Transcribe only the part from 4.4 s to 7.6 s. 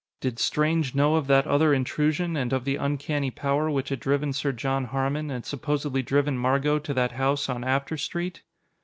John Harmon, and supposedly driven Margot to that house